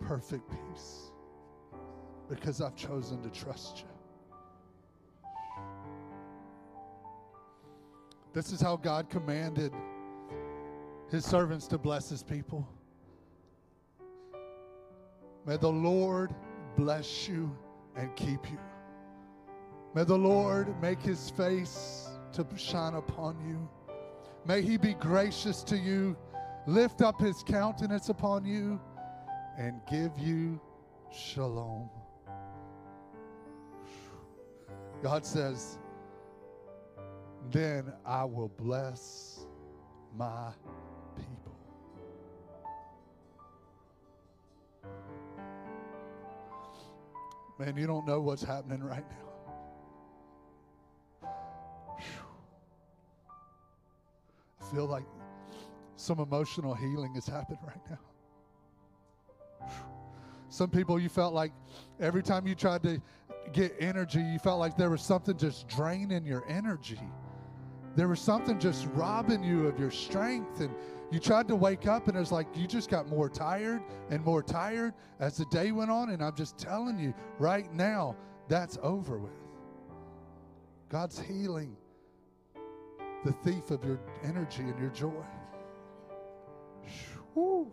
[0.00, 1.10] Perfect peace.
[2.28, 3.91] Because I've chosen to trust you.
[8.32, 9.72] This is how God commanded
[11.10, 12.66] his servants to bless his people.
[15.46, 16.34] May the Lord
[16.76, 17.54] bless you
[17.94, 18.58] and keep you.
[19.94, 23.68] May the Lord make his face to shine upon you.
[24.46, 26.16] May he be gracious to you,
[26.66, 28.80] lift up his countenance upon you,
[29.58, 30.58] and give you
[31.12, 31.90] shalom.
[35.02, 35.78] God says,
[37.52, 39.46] then I will bless
[40.16, 40.52] my
[41.16, 41.56] people.
[47.58, 49.04] Man, you don't know what's happening right
[51.22, 51.30] now.
[54.60, 55.04] I feel like
[55.96, 57.98] some emotional healing has happened right now.
[60.48, 61.52] Some people, you felt like
[62.00, 63.00] every time you tried to
[63.52, 67.00] get energy, you felt like there was something just draining your energy.
[67.94, 70.70] There was something just robbing you of your strength, and
[71.12, 74.42] You tried to wake up, and it's like you just got more tired and more
[74.42, 76.08] tired as the day went on.
[76.08, 78.16] And I'm just telling you right now,
[78.48, 79.30] that's over with.
[80.88, 81.76] God's healing
[83.26, 85.24] the thief of your energy and your joy.
[87.34, 87.70] Woo.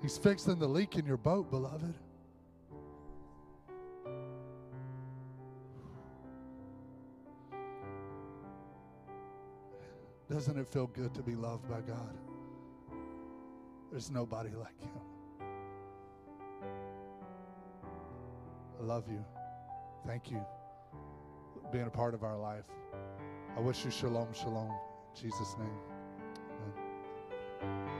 [0.00, 1.94] He's fixing the leak in your boat, beloved.
[10.30, 12.16] Doesn't it feel good to be loved by God?
[13.90, 14.90] There's nobody like Him.
[18.80, 19.24] I love you.
[20.06, 20.44] Thank you
[21.52, 22.64] for being a part of our life.
[23.56, 24.70] I wish you shalom, shalom.
[24.70, 25.68] In Jesus' name.
[27.62, 27.95] Amen.